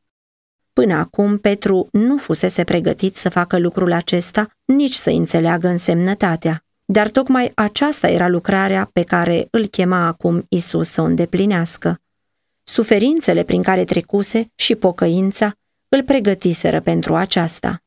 Până 0.73 0.93
acum, 0.93 1.37
Petru 1.37 1.87
nu 1.91 2.17
fusese 2.17 2.63
pregătit 2.63 3.15
să 3.15 3.29
facă 3.29 3.57
lucrul 3.57 3.91
acesta, 3.91 4.49
nici 4.65 4.93
să 4.93 5.09
înțeleagă 5.09 5.67
însemnătatea. 5.67 6.63
Dar 6.85 7.09
tocmai 7.09 7.51
aceasta 7.55 8.07
era 8.07 8.27
lucrarea 8.27 8.89
pe 8.93 9.03
care 9.03 9.47
îl 9.51 9.65
chema 9.65 10.05
acum 10.05 10.45
Isus 10.49 10.89
să 10.89 11.01
o 11.01 11.03
îndeplinească. 11.03 12.01
Suferințele 12.63 13.43
prin 13.43 13.63
care 13.63 13.83
trecuse 13.83 14.51
și 14.55 14.75
pocăința 14.75 15.53
îl 15.89 16.03
pregătiseră 16.03 16.81
pentru 16.81 17.15
aceasta. 17.15 17.83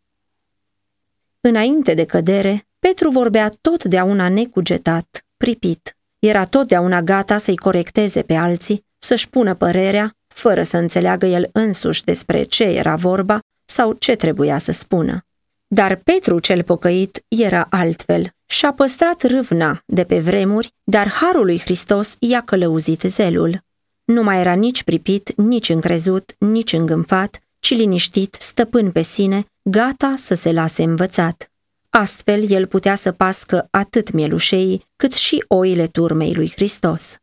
Înainte 1.45 1.95
de 1.95 2.05
cădere, 2.05 2.67
Petru 2.79 3.11
vorbea 3.11 3.53
totdeauna 3.61 4.29
necugetat, 4.29 5.25
pripit. 5.37 5.97
Era 6.19 6.45
totdeauna 6.45 7.03
gata 7.03 7.37
să-i 7.37 7.57
corecteze 7.57 8.23
pe 8.23 8.35
alții, 8.35 8.85
să-și 8.99 9.29
pună 9.29 9.55
părerea, 9.55 10.17
fără 10.27 10.63
să 10.63 10.77
înțeleagă 10.77 11.27
el 11.27 11.49
însuși 11.53 12.05
despre 12.05 12.43
ce 12.43 12.65
era 12.65 12.95
vorba 12.95 13.39
sau 13.65 13.93
ce 13.93 14.15
trebuia 14.15 14.59
să 14.59 14.73
spună. 14.73 15.25
Dar 15.67 15.97
Petru 15.97 16.39
cel 16.39 16.63
pocăit 16.63 17.25
era 17.29 17.67
altfel 17.71 18.31
și-a 18.47 18.73
păstrat 18.73 19.23
râvna 19.23 19.83
de 19.87 20.05
pe 20.05 20.21
vremuri, 20.21 20.73
dar 20.85 21.09
harul 21.09 21.45
lui 21.45 21.59
Hristos 21.61 22.17
i-a 22.19 22.41
călăuzit 22.41 23.01
zelul. 23.01 23.61
Nu 24.05 24.23
mai 24.23 24.41
era 24.41 24.53
nici 24.53 24.83
pripit, 24.83 25.37
nici 25.37 25.69
încrezut, 25.69 26.35
nici 26.39 26.73
îngânfat, 26.73 27.43
ci 27.63 27.75
liniștit, 27.75 28.37
stăpân 28.39 28.91
pe 28.91 29.03
sine, 29.03 29.45
gata 29.63 30.15
să 30.17 30.35
se 30.35 30.53
lase 30.53 30.83
învățat. 30.83 31.51
Astfel, 31.91 32.51
el 32.51 32.67
putea 32.67 32.95
să 32.95 33.13
pască 33.13 33.69
atât 33.71 34.13
mielușeii, 34.13 34.87
cât 34.97 35.13
și 35.13 35.45
oile 35.49 35.87
turmei 35.87 36.35
lui 36.35 36.51
Hristos. 36.51 37.17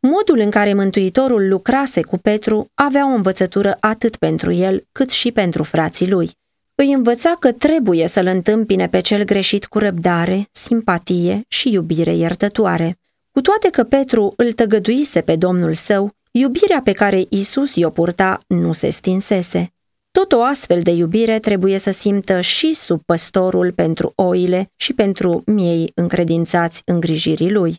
Modul 0.00 0.38
în 0.38 0.50
care 0.50 0.74
Mântuitorul 0.74 1.48
lucrase 1.48 2.02
cu 2.02 2.18
Petru 2.18 2.70
avea 2.74 3.06
o 3.06 3.14
învățătură 3.14 3.76
atât 3.80 4.16
pentru 4.16 4.52
el, 4.52 4.86
cât 4.92 5.10
și 5.10 5.32
pentru 5.32 5.62
frații 5.62 6.10
lui. 6.10 6.30
Îi 6.74 6.92
învăța 6.92 7.34
că 7.38 7.52
trebuie 7.52 8.06
să-l 8.06 8.26
întâmpine 8.26 8.88
pe 8.88 9.00
cel 9.00 9.24
greșit 9.24 9.66
cu 9.66 9.78
răbdare, 9.78 10.48
simpatie 10.52 11.44
și 11.48 11.72
iubire 11.72 12.14
iertătoare. 12.14 12.98
Cu 13.30 13.40
toate 13.40 13.70
că 13.70 13.84
Petru 13.84 14.32
îl 14.36 14.52
tăgăduise 14.52 15.20
pe 15.20 15.36
Domnul 15.36 15.74
său, 15.74 16.14
iubirea 16.32 16.80
pe 16.84 16.92
care 16.92 17.24
Isus 17.28 17.74
i-o 17.74 17.90
purta 17.90 18.40
nu 18.46 18.72
se 18.72 18.90
stinsese. 18.90 19.72
Tot 20.10 20.32
o 20.32 20.42
astfel 20.42 20.82
de 20.82 20.90
iubire 20.90 21.38
trebuie 21.38 21.78
să 21.78 21.90
simtă 21.90 22.40
și 22.40 22.74
sub 22.74 23.02
păstorul 23.06 23.72
pentru 23.72 24.12
oile 24.14 24.70
și 24.76 24.92
pentru 24.92 25.42
miei 25.46 25.92
încredințați 25.94 26.82
îngrijirii 26.84 27.50
lui. 27.50 27.76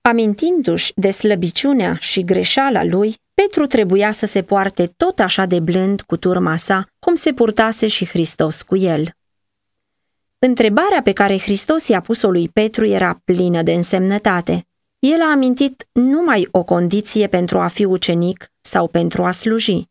Amintindu-și 0.00 0.92
de 0.96 1.10
slăbiciunea 1.10 1.96
și 2.00 2.24
greșeala 2.24 2.84
lui, 2.84 3.16
Petru 3.34 3.66
trebuia 3.66 4.10
să 4.10 4.26
se 4.26 4.42
poarte 4.42 4.92
tot 4.96 5.18
așa 5.18 5.44
de 5.44 5.60
blând 5.60 6.00
cu 6.00 6.16
turma 6.16 6.56
sa, 6.56 6.86
cum 6.98 7.14
se 7.14 7.32
purtase 7.32 7.86
și 7.86 8.06
Hristos 8.06 8.62
cu 8.62 8.76
el. 8.76 9.10
Întrebarea 10.38 11.02
pe 11.02 11.12
care 11.12 11.38
Hristos 11.38 11.88
i-a 11.88 12.00
pus-o 12.00 12.30
lui 12.30 12.48
Petru 12.48 12.86
era 12.86 13.20
plină 13.24 13.62
de 13.62 13.72
însemnătate. 13.72 14.67
El 14.98 15.20
a 15.20 15.30
amintit 15.30 15.88
numai 15.92 16.48
o 16.50 16.62
condiție 16.62 17.26
pentru 17.26 17.58
a 17.58 17.66
fi 17.66 17.84
ucenic 17.84 18.52
sau 18.60 18.88
pentru 18.88 19.24
a 19.24 19.30
sluji. 19.30 19.88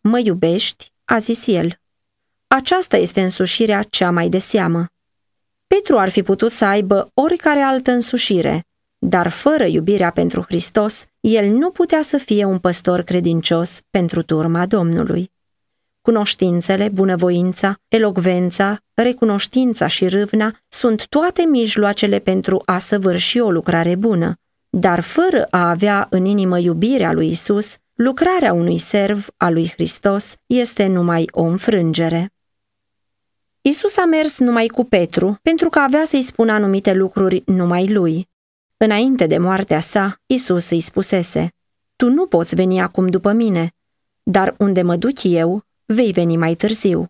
Mă 0.00 0.18
iubești? 0.18 0.90
a 1.04 1.18
zis 1.18 1.46
el. 1.46 1.80
Aceasta 2.46 2.96
este 2.96 3.22
însușirea 3.22 3.82
cea 3.82 4.10
mai 4.10 4.28
de 4.28 4.38
seamă. 4.38 4.86
Petru 5.66 5.98
ar 5.98 6.08
fi 6.08 6.22
putut 6.22 6.50
să 6.50 6.64
aibă 6.64 7.10
oricare 7.14 7.60
altă 7.60 7.90
însușire, 7.90 8.64
dar 8.98 9.28
fără 9.28 9.64
iubirea 9.64 10.10
pentru 10.10 10.42
Hristos, 10.42 11.04
el 11.20 11.46
nu 11.50 11.70
putea 11.70 12.02
să 12.02 12.16
fie 12.16 12.44
un 12.44 12.58
păstor 12.58 13.02
credincios 13.02 13.80
pentru 13.90 14.22
turma 14.22 14.66
Domnului. 14.66 15.30
Cunoștințele, 16.00 16.88
bunăvoința, 16.88 17.80
elocvența, 17.88 18.78
recunoștința 18.94 19.86
și 19.86 20.08
râvna 20.08 20.58
sunt 20.68 21.06
toate 21.06 21.42
mijloacele 21.42 22.18
pentru 22.18 22.62
a 22.64 22.78
săvârși 22.78 23.38
o 23.38 23.50
lucrare 23.50 23.94
bună, 23.94 24.36
dar 24.74 25.00
fără 25.00 25.46
a 25.50 25.70
avea 25.70 26.06
în 26.10 26.24
inimă 26.24 26.58
iubirea 26.58 27.12
lui 27.12 27.28
Isus, 27.28 27.76
lucrarea 27.94 28.52
unui 28.52 28.78
serv 28.78 29.28
al 29.36 29.52
lui 29.52 29.70
Hristos 29.70 30.36
este 30.46 30.86
numai 30.86 31.28
o 31.30 31.42
înfrângere. 31.42 32.32
Isus 33.60 33.96
a 33.96 34.04
mers 34.04 34.38
numai 34.38 34.66
cu 34.66 34.84
Petru 34.84 35.38
pentru 35.42 35.68
că 35.68 35.78
avea 35.78 36.04
să-i 36.04 36.22
spună 36.22 36.52
anumite 36.52 36.92
lucruri 36.92 37.42
numai 37.46 37.88
lui. 37.88 38.28
Înainte 38.76 39.26
de 39.26 39.38
moartea 39.38 39.80
sa, 39.80 40.20
Isus 40.26 40.70
îi 40.70 40.80
spusese, 40.80 41.52
Tu 41.96 42.10
nu 42.10 42.26
poți 42.26 42.54
veni 42.54 42.80
acum 42.80 43.08
după 43.08 43.32
mine, 43.32 43.72
dar 44.22 44.54
unde 44.58 44.82
mă 44.82 44.96
duc 44.96 45.22
eu, 45.22 45.64
vei 45.84 46.12
veni 46.12 46.36
mai 46.36 46.54
târziu. 46.54 47.06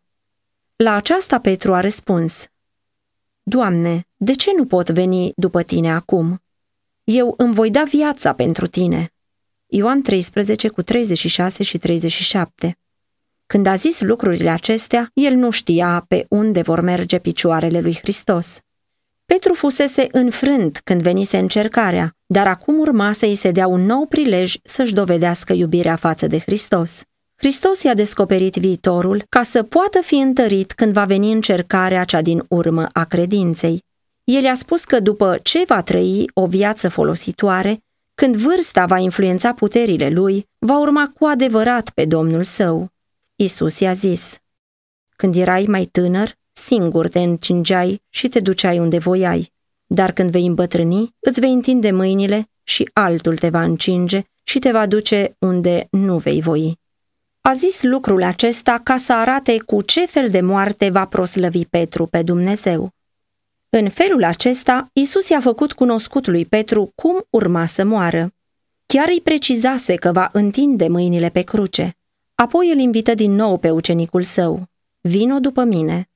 La 0.76 0.95
aceasta 0.95 1.38
Petru 1.38 1.75
a 1.75 1.81
răspuns, 1.81 2.47
Doamne, 3.42 4.07
de 4.16 4.33
ce 4.33 4.50
nu 4.57 4.66
pot 4.66 4.90
veni 4.90 5.33
după 5.37 5.62
tine 5.62 5.92
acum? 5.92 6.42
Eu 7.04 7.35
îmi 7.37 7.54
voi 7.54 7.71
da 7.71 7.82
viața 7.82 8.32
pentru 8.32 8.66
tine. 8.66 9.09
Ioan 9.66 10.02
13 10.02 10.68
cu 10.68 10.82
36 10.82 11.62
și 11.62 11.78
37 11.78 12.78
Când 13.47 13.66
a 13.66 13.75
zis 13.75 14.00
lucrurile 14.00 14.50
acestea, 14.50 15.11
el 15.14 15.35
nu 15.35 15.50
știa 15.50 16.04
pe 16.09 16.26
unde 16.28 16.62
vor 16.62 16.80
merge 16.80 17.18
picioarele 17.18 17.80
lui 17.80 17.99
Hristos. 18.02 18.59
Petru 19.25 19.54
fusese 19.54 20.06
înfrânt 20.11 20.80
când 20.85 21.02
venise 21.02 21.38
încercarea, 21.38 22.16
dar 22.26 22.47
acum 22.47 22.78
urma 22.78 23.12
să-i 23.12 23.35
se 23.35 23.50
dea 23.50 23.66
un 23.66 23.85
nou 23.85 24.06
prilej 24.06 24.56
să-și 24.62 24.94
dovedească 24.94 25.52
iubirea 25.52 25.97
față 25.97 26.26
de 26.26 26.38
Hristos. 26.38 27.02
Hristos 27.35 27.82
i-a 27.82 27.94
descoperit 27.94 28.54
viitorul 28.54 29.25
ca 29.28 29.42
să 29.42 29.62
poată 29.62 30.00
fi 30.00 30.14
întărit 30.14 30.73
când 30.73 30.92
va 30.92 31.04
veni 31.04 31.32
încercarea 31.32 32.04
cea 32.04 32.21
din 32.21 32.44
urmă 32.49 32.87
a 32.92 33.04
credinței. 33.04 33.85
El 34.25 34.43
i-a 34.43 34.55
spus 34.55 34.85
că 34.85 35.00
după 35.00 35.38
ce 35.43 35.64
va 35.67 35.83
trăi 35.83 36.31
o 36.35 36.47
viață 36.47 36.88
folositoare, 36.88 37.83
când 38.14 38.37
vârsta 38.37 38.87
va 38.87 38.99
influența 38.99 39.52
puterile 39.52 40.09
lui, 40.09 40.49
va 40.59 40.79
urma 40.79 41.12
cu 41.19 41.25
adevărat 41.25 41.91
pe 41.91 42.05
Domnul 42.05 42.45
său. 42.45 42.88
Isus 43.37 43.81
i-a 43.81 43.93
zis, 43.93 44.38
Când 45.17 45.37
erai 45.37 45.64
mai 45.69 45.85
tânăr, 45.85 46.38
singur 46.52 47.09
te 47.09 47.19
încingeai 47.19 48.02
și 48.09 48.29
te 48.29 48.41
duceai 48.41 48.79
unde 48.79 48.99
voiai, 48.99 49.52
dar 49.87 50.12
când 50.12 50.31
vei 50.31 50.47
îmbătrâni, 50.47 51.14
îți 51.19 51.41
vei 51.41 51.52
întinde 51.52 51.91
mâinile 51.91 52.50
și 52.62 52.91
altul 52.93 53.37
te 53.37 53.49
va 53.49 53.62
încinge 53.62 54.23
și 54.43 54.59
te 54.59 54.71
va 54.71 54.87
duce 54.87 55.37
unde 55.38 55.87
nu 55.91 56.19
vei 56.19 56.41
voi. 56.41 56.81
A 57.41 57.52
zis 57.52 57.83
lucrul 57.83 58.23
acesta 58.23 58.81
ca 58.83 58.97
să 58.97 59.12
arate 59.12 59.59
cu 59.67 59.83
ce 59.83 60.07
fel 60.07 60.31
de 60.31 60.41
moarte 60.41 60.91
va 60.91 61.07
proslăvi 61.07 61.64
Petru 61.64 62.07
pe 62.07 62.23
Dumnezeu. 62.23 62.91
În 63.75 63.88
felul 63.88 64.25
acesta, 64.25 64.91
Isus 64.93 65.29
i-a 65.29 65.41
făcut 65.41 65.73
cunoscut 65.73 66.26
lui 66.26 66.45
Petru 66.45 66.93
cum 66.95 67.26
urma 67.31 67.67
să 67.67 67.85
moară. 67.85 68.35
Chiar 68.87 69.09
îi 69.09 69.21
precizase 69.21 69.95
că 69.95 70.12
va 70.12 70.29
întinde 70.33 70.88
mâinile 70.88 71.29
pe 71.29 71.43
cruce. 71.43 71.97
Apoi 72.35 72.71
îl 72.71 72.79
invită 72.79 73.14
din 73.14 73.33
nou 73.33 73.59
pe 73.59 73.71
ucenicul 73.71 74.23
său. 74.23 74.67
Vino 75.00 75.38
după 75.38 75.64
mine. 75.64 76.09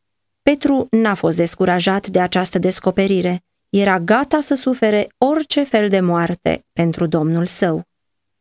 Petru 0.43 0.87
n-a 0.91 1.15
fost 1.15 1.37
descurajat 1.37 2.07
de 2.07 2.21
această 2.21 2.59
descoperire. 2.59 3.45
Era 3.69 4.01
gata 4.01 4.41
să 4.41 4.55
sufere 4.55 5.09
orice 5.19 5.63
fel 5.63 5.89
de 5.89 6.01
moarte 6.01 6.65
pentru 6.73 7.07
Domnul 7.07 7.47
său. 7.47 7.83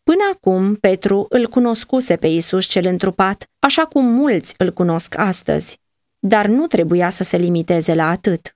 Până 0.03 0.21
acum, 0.33 0.75
Petru 0.75 1.25
îl 1.29 1.47
cunoscuse 1.47 2.15
pe 2.15 2.27
Isus 2.27 2.65
cel 2.65 2.85
întrupat, 2.85 3.49
așa 3.59 3.85
cum 3.85 4.05
mulți 4.05 4.53
îl 4.57 4.73
cunosc 4.73 5.17
astăzi. 5.17 5.79
Dar 6.19 6.45
nu 6.45 6.67
trebuia 6.67 7.09
să 7.09 7.23
se 7.23 7.37
limiteze 7.37 7.93
la 7.93 8.09
atât. 8.09 8.54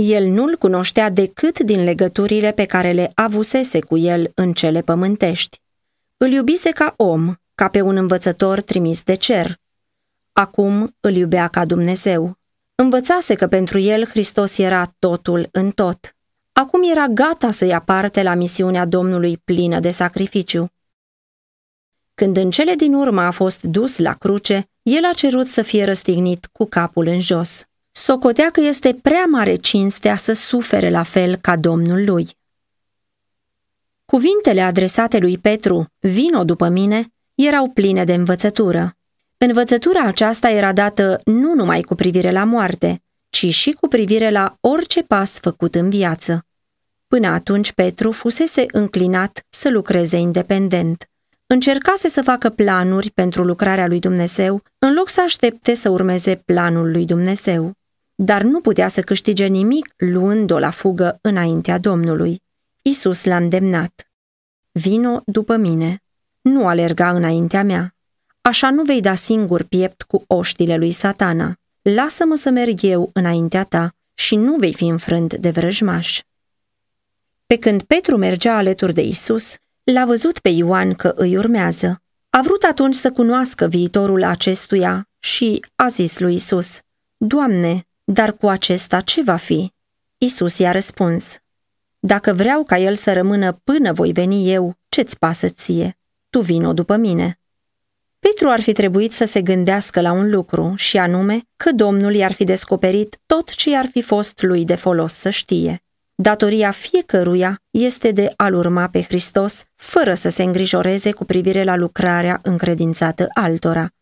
El 0.00 0.26
nu-l 0.28 0.56
cunoștea 0.56 1.10
decât 1.10 1.58
din 1.58 1.84
legăturile 1.84 2.52
pe 2.52 2.64
care 2.64 2.92
le 2.92 3.12
avusese 3.14 3.80
cu 3.80 3.96
el 3.96 4.30
în 4.34 4.52
cele 4.52 4.80
pământești. 4.80 5.60
Îl 6.16 6.32
iubise 6.32 6.70
ca 6.70 6.94
om, 6.96 7.34
ca 7.54 7.68
pe 7.68 7.80
un 7.80 7.96
învățător 7.96 8.60
trimis 8.60 9.02
de 9.02 9.14
cer. 9.14 9.56
Acum 10.32 10.96
îl 11.00 11.14
iubea 11.14 11.48
ca 11.48 11.64
Dumnezeu. 11.64 12.38
Învățase 12.74 13.34
că 13.34 13.46
pentru 13.46 13.78
el 13.78 14.06
Hristos 14.06 14.58
era 14.58 14.94
totul 14.98 15.48
în 15.52 15.70
tot. 15.70 16.16
Acum 16.52 16.90
era 16.90 17.06
gata 17.06 17.50
să 17.50 17.64
ia 17.64 17.80
parte 17.80 18.22
la 18.22 18.34
misiunea 18.34 18.84
Domnului 18.84 19.36
plină 19.36 19.80
de 19.80 19.90
sacrificiu. 19.90 20.66
Când 22.14 22.36
în 22.36 22.50
cele 22.50 22.74
din 22.74 22.94
urmă 22.94 23.20
a 23.20 23.30
fost 23.30 23.62
dus 23.62 23.98
la 23.98 24.14
cruce, 24.14 24.68
el 24.82 25.04
a 25.04 25.12
cerut 25.12 25.46
să 25.46 25.62
fie 25.62 25.84
răstignit 25.84 26.46
cu 26.46 26.64
capul 26.64 27.06
în 27.06 27.20
jos. 27.20 27.67
Socotea 27.98 28.50
că 28.50 28.60
este 28.60 28.98
prea 29.02 29.24
mare 29.24 29.54
cinstea 29.54 30.16
să 30.16 30.32
sufere 30.32 30.90
la 30.90 31.02
fel 31.02 31.36
ca 31.36 31.56
Domnul 31.56 32.04
lui. 32.04 32.28
Cuvintele 34.04 34.60
adresate 34.60 35.18
lui 35.18 35.38
Petru, 35.38 35.86
vino 35.98 36.44
după 36.44 36.68
mine, 36.68 37.12
erau 37.34 37.68
pline 37.68 38.04
de 38.04 38.14
învățătură. 38.14 38.96
Învățătura 39.38 40.02
aceasta 40.02 40.50
era 40.50 40.72
dată 40.72 41.20
nu 41.24 41.54
numai 41.54 41.80
cu 41.80 41.94
privire 41.94 42.30
la 42.30 42.44
moarte, 42.44 43.02
ci 43.28 43.46
și 43.54 43.70
cu 43.70 43.88
privire 43.88 44.30
la 44.30 44.56
orice 44.60 45.02
pas 45.02 45.38
făcut 45.40 45.74
în 45.74 45.90
viață. 45.90 46.46
Până 47.08 47.28
atunci 47.28 47.72
Petru 47.72 48.12
fusese 48.12 48.64
înclinat 48.72 49.46
să 49.48 49.70
lucreze 49.70 50.16
independent. 50.16 51.08
Încercase 51.46 52.08
să 52.08 52.22
facă 52.22 52.50
planuri 52.50 53.10
pentru 53.10 53.44
lucrarea 53.44 53.86
lui 53.86 53.98
Dumnezeu, 53.98 54.62
în 54.78 54.94
loc 54.94 55.08
să 55.08 55.20
aștepte 55.20 55.74
să 55.74 55.88
urmeze 55.88 56.42
planul 56.44 56.90
lui 56.90 57.04
Dumnezeu. 57.04 57.76
Dar 58.20 58.42
nu 58.42 58.60
putea 58.60 58.88
să 58.88 59.00
câștige 59.00 59.46
nimic 59.46 59.94
luând-o 59.96 60.58
la 60.58 60.70
fugă 60.70 61.18
înaintea 61.20 61.78
Domnului. 61.78 62.42
Isus 62.82 63.24
l-a 63.24 63.36
îndemnat. 63.36 64.10
Vino 64.72 65.22
după 65.26 65.56
mine, 65.56 66.02
nu 66.40 66.66
alerga 66.66 67.10
înaintea 67.10 67.62
mea. 67.62 67.94
Așa 68.40 68.70
nu 68.70 68.82
vei 68.82 69.00
da 69.00 69.14
singur 69.14 69.62
piept 69.62 70.02
cu 70.02 70.24
oștile 70.26 70.76
lui 70.76 70.90
satana. 70.90 71.54
Lasă-mă 71.82 72.34
să 72.34 72.50
merg 72.50 72.82
eu 72.82 73.10
înaintea 73.12 73.64
ta 73.64 73.94
și 74.14 74.36
nu 74.36 74.56
vei 74.56 74.74
fi 74.74 74.86
înfrânt 74.86 75.34
de 75.34 75.50
vrăjmaș. 75.50 76.20
Pe 77.46 77.56
când 77.56 77.82
Petru 77.82 78.16
mergea 78.16 78.56
alături 78.56 78.94
de 78.94 79.02
Isus, 79.02 79.54
l-a 79.82 80.04
văzut 80.04 80.38
pe 80.38 80.48
Ioan 80.48 80.94
că 80.94 81.12
îi 81.16 81.36
urmează. 81.36 82.02
A 82.30 82.40
vrut 82.42 82.62
atunci 82.62 82.94
să 82.94 83.10
cunoască 83.10 83.66
viitorul 83.66 84.24
acestuia 84.24 85.08
și 85.18 85.64
a 85.74 85.88
zis 85.88 86.18
lui 86.18 86.34
Isus, 86.34 86.78
Doamne, 87.16 87.87
dar 88.10 88.32
cu 88.32 88.48
acesta 88.48 89.00
ce 89.00 89.22
va 89.22 89.36
fi? 89.36 89.72
Isus 90.18 90.58
i-a 90.58 90.72
răspuns, 90.72 91.38
Dacă 91.98 92.32
vreau 92.32 92.64
ca 92.64 92.78
el 92.78 92.94
să 92.94 93.12
rămână 93.12 93.60
până 93.64 93.92
voi 93.92 94.12
veni 94.12 94.52
eu, 94.52 94.76
ce-ți 94.88 95.18
pasă 95.18 95.48
ție? 95.48 95.98
Tu 96.30 96.40
vino 96.40 96.72
după 96.72 96.96
mine. 96.96 97.40
Petru 98.18 98.48
ar 98.48 98.60
fi 98.60 98.72
trebuit 98.72 99.12
să 99.12 99.24
se 99.24 99.42
gândească 99.42 100.00
la 100.00 100.12
un 100.12 100.30
lucru, 100.30 100.74
și 100.76 100.98
anume 100.98 101.42
că 101.56 101.72
Domnul 101.72 102.14
i-ar 102.14 102.32
fi 102.32 102.44
descoperit 102.44 103.18
tot 103.26 103.54
ce 103.54 103.70
i-ar 103.70 103.86
fi 103.86 104.02
fost 104.02 104.42
lui 104.42 104.64
de 104.64 104.74
folos 104.74 105.12
să 105.12 105.30
știe. 105.30 105.82
Datoria 106.14 106.70
fiecăruia 106.70 107.62
este 107.70 108.10
de 108.10 108.32
a-L 108.36 108.54
urma 108.54 108.88
pe 108.88 109.02
Hristos, 109.02 109.64
fără 109.74 110.14
să 110.14 110.28
se 110.28 110.42
îngrijoreze 110.42 111.12
cu 111.12 111.24
privire 111.24 111.64
la 111.64 111.76
lucrarea 111.76 112.40
încredințată 112.42 113.26
altora. 113.34 113.92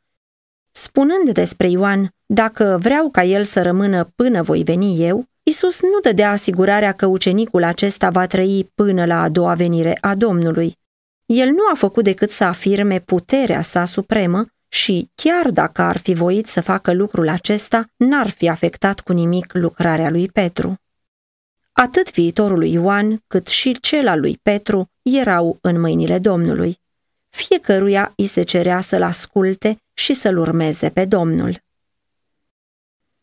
Spunând 0.76 1.30
despre 1.30 1.68
Ioan, 1.68 2.14
dacă 2.26 2.78
vreau 2.80 3.10
ca 3.10 3.24
el 3.24 3.44
să 3.44 3.62
rămână 3.62 4.08
până 4.14 4.42
voi 4.42 4.62
veni 4.62 5.02
eu, 5.06 5.24
Isus 5.42 5.82
nu 5.82 5.98
dădea 6.02 6.30
asigurarea 6.30 6.92
că 6.92 7.06
ucenicul 7.06 7.62
acesta 7.62 8.10
va 8.10 8.26
trăi 8.26 8.70
până 8.74 9.04
la 9.04 9.22
a 9.22 9.28
doua 9.28 9.54
venire 9.54 9.98
a 10.00 10.14
Domnului. 10.14 10.74
El 11.26 11.48
nu 11.48 11.62
a 11.72 11.74
făcut 11.74 12.04
decât 12.04 12.30
să 12.30 12.44
afirme 12.44 12.98
puterea 12.98 13.60
sa 13.60 13.84
supremă 13.84 14.44
și, 14.68 15.10
chiar 15.14 15.50
dacă 15.50 15.82
ar 15.82 15.96
fi 15.96 16.14
voit 16.14 16.46
să 16.46 16.60
facă 16.60 16.92
lucrul 16.92 17.28
acesta, 17.28 17.84
n-ar 17.96 18.28
fi 18.30 18.48
afectat 18.48 19.00
cu 19.00 19.12
nimic 19.12 19.52
lucrarea 19.52 20.10
lui 20.10 20.28
Petru. 20.28 20.74
Atât 21.72 22.12
viitorul 22.12 22.58
lui 22.58 22.72
Ioan, 22.72 23.22
cât 23.26 23.46
și 23.46 23.80
cel 23.80 24.08
al 24.08 24.20
lui 24.20 24.38
Petru 24.42 24.90
erau 25.02 25.58
în 25.60 25.80
mâinile 25.80 26.18
Domnului. 26.18 26.78
Fiecăruia 27.36 28.12
îi 28.16 28.26
se 28.26 28.42
cerea 28.42 28.80
să-l 28.80 29.02
asculte 29.02 29.76
și 29.94 30.14
să-l 30.14 30.36
urmeze 30.36 30.88
pe 30.88 31.04
Domnul. 31.04 31.58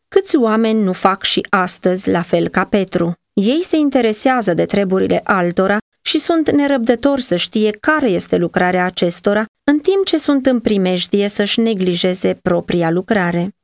Câți 0.07 0.35
oameni 0.35 0.83
nu 0.83 0.93
fac 0.93 1.23
și 1.23 1.45
astăzi 1.49 2.09
la 2.09 2.21
fel 2.21 2.47
ca 2.47 2.65
Petru? 2.65 3.13
Ei 3.33 3.63
se 3.63 3.75
interesează 3.75 4.53
de 4.53 4.65
treburile 4.65 5.21
altora 5.23 5.77
și 6.01 6.19
sunt 6.19 6.51
nerăbdători 6.51 7.21
să 7.21 7.35
știe 7.35 7.71
care 7.71 8.09
este 8.09 8.37
lucrarea 8.37 8.85
acestora, 8.85 9.45
în 9.63 9.79
timp 9.79 10.05
ce 10.05 10.17
sunt 10.17 10.45
în 10.45 10.59
primejdie 10.59 11.27
să-și 11.27 11.59
neglijeze 11.59 12.39
propria 12.41 12.89
lucrare. 12.89 13.55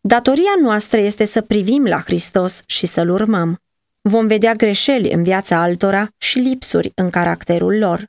Datoria 0.00 0.54
noastră 0.62 1.00
este 1.00 1.24
să 1.24 1.40
privim 1.40 1.84
la 1.84 2.00
Hristos 2.00 2.62
și 2.66 2.86
să-L 2.86 3.08
urmăm. 3.08 3.58
Vom 4.00 4.26
vedea 4.26 4.52
greșeli 4.52 5.12
în 5.12 5.22
viața 5.22 5.60
altora 5.60 6.08
și 6.16 6.38
lipsuri 6.38 6.92
în 6.94 7.10
caracterul 7.10 7.78
lor. 7.78 8.08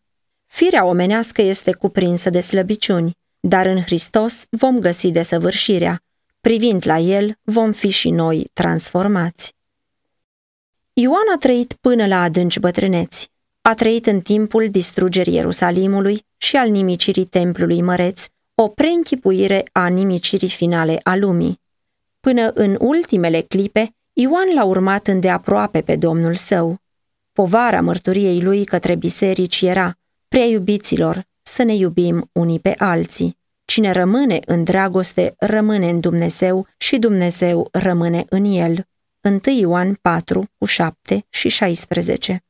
Firea 0.53 0.85
omenească 0.85 1.41
este 1.41 1.73
cuprinsă 1.73 2.29
de 2.29 2.39
slăbiciuni, 2.39 3.11
dar 3.39 3.65
în 3.65 3.81
Hristos 3.81 4.43
vom 4.49 4.79
găsi 4.79 5.11
desăvârșirea. 5.11 6.01
Privind 6.41 6.83
la 6.85 6.97
El, 6.97 7.35
vom 7.41 7.71
fi 7.71 7.89
și 7.89 8.09
noi 8.09 8.45
transformați. 8.53 9.55
Ioan 10.93 11.23
a 11.35 11.37
trăit 11.37 11.73
până 11.73 12.07
la 12.07 12.21
adânci 12.21 12.59
bătrâneți. 12.59 13.31
A 13.61 13.73
trăit 13.73 14.05
în 14.05 14.21
timpul 14.21 14.69
distrugerii 14.69 15.33
Ierusalimului 15.33 16.25
și 16.37 16.55
al 16.55 16.69
nimicirii 16.69 17.25
templului 17.25 17.81
măreț, 17.81 18.25
o 18.55 18.67
preînchipuire 18.67 19.63
a 19.71 19.87
nimicirii 19.87 20.49
finale 20.49 20.99
a 21.03 21.15
lumii. 21.15 21.61
Până 22.19 22.51
în 22.53 22.77
ultimele 22.79 23.41
clipe, 23.41 23.95
Ioan 24.13 24.53
l-a 24.53 24.63
urmat 24.63 25.07
îndeaproape 25.07 25.81
pe 25.81 25.95
Domnul 25.95 26.35
său. 26.35 26.77
Povara 27.31 27.81
mărturiei 27.81 28.41
lui 28.41 28.65
către 28.65 28.95
biserici 28.95 29.61
era, 29.61 29.95
prea 30.31 30.45
iubiților, 30.45 31.27
să 31.41 31.63
ne 31.63 31.75
iubim 31.75 32.29
unii 32.31 32.59
pe 32.59 32.75
alții. 32.77 33.37
Cine 33.65 33.91
rămâne 33.91 34.39
în 34.45 34.63
dragoste, 34.63 35.35
rămâne 35.37 35.89
în 35.89 35.99
Dumnezeu 35.99 36.67
și 36.77 36.97
Dumnezeu 36.97 37.67
rămâne 37.71 38.25
în 38.29 38.45
el. 38.45 38.85
1 39.21 39.39
Ioan 39.59 39.93
4, 40.01 40.47
cu 40.57 40.65
7 40.65 41.25
și 41.29 41.49
16 41.49 42.43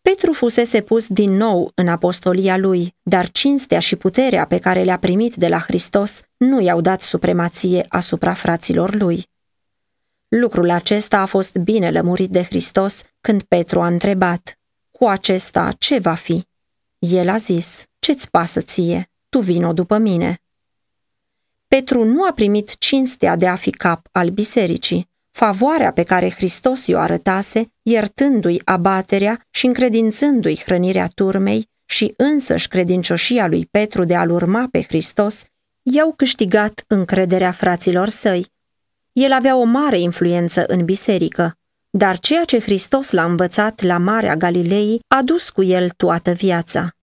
Petru 0.00 0.32
fusese 0.32 0.80
pus 0.80 1.06
din 1.06 1.30
nou 1.30 1.72
în 1.74 1.88
apostolia 1.88 2.56
lui, 2.56 2.94
dar 3.02 3.30
cinstea 3.30 3.78
și 3.78 3.96
puterea 3.96 4.46
pe 4.46 4.58
care 4.58 4.82
le-a 4.82 4.98
primit 4.98 5.34
de 5.34 5.48
la 5.48 5.58
Hristos 5.58 6.20
nu 6.36 6.60
i-au 6.60 6.80
dat 6.80 7.00
supremație 7.00 7.86
asupra 7.88 8.32
fraților 8.32 8.94
lui. 8.94 9.28
Lucrul 10.28 10.70
acesta 10.70 11.18
a 11.18 11.26
fost 11.26 11.56
bine 11.56 11.90
lămurit 11.90 12.30
de 12.30 12.42
Hristos 12.42 13.02
când 13.20 13.42
Petru 13.42 13.80
a 13.80 13.86
întrebat, 13.86 14.54
cu 14.90 15.06
acesta 15.06 15.72
ce 15.78 15.98
va 15.98 16.14
fi? 16.14 16.48
El 17.00 17.28
a 17.28 17.36
zis, 17.36 17.84
ce-ți 17.98 18.30
pasă 18.30 18.60
ție? 18.60 19.10
Tu 19.28 19.38
vino 19.38 19.72
după 19.72 19.98
mine. 19.98 20.42
Petru 21.68 22.04
nu 22.04 22.24
a 22.24 22.32
primit 22.32 22.78
cinstea 22.78 23.36
de 23.36 23.48
a 23.48 23.54
fi 23.54 23.70
cap 23.70 24.06
al 24.12 24.28
bisericii, 24.28 25.08
favoarea 25.30 25.92
pe 25.92 26.02
care 26.02 26.30
Hristos 26.30 26.86
i-o 26.86 26.98
arătase, 26.98 27.72
iertându-i 27.82 28.62
abaterea 28.64 29.46
și 29.50 29.66
încredințându-i 29.66 30.62
hrănirea 30.64 31.08
turmei 31.14 31.68
și 31.84 32.14
însăși 32.16 32.68
credincioșia 32.68 33.46
lui 33.46 33.66
Petru 33.66 34.04
de 34.04 34.14
a-l 34.14 34.30
urma 34.30 34.68
pe 34.70 34.82
Hristos, 34.82 35.44
i-au 35.82 36.12
câștigat 36.12 36.84
încrederea 36.86 37.52
fraților 37.52 38.08
săi. 38.08 38.46
El 39.12 39.32
avea 39.32 39.56
o 39.56 39.64
mare 39.64 40.00
influență 40.00 40.64
în 40.66 40.84
biserică, 40.84 41.58
dar 41.90 42.18
ceea 42.18 42.44
ce 42.44 42.60
Hristos 42.60 43.10
l-a 43.10 43.24
învățat 43.24 43.82
la 43.82 43.98
Marea 43.98 44.36
Galilei 44.36 45.00
a 45.08 45.22
dus 45.22 45.50
cu 45.50 45.62
el 45.62 45.90
toată 45.90 46.32
viața. 46.32 46.94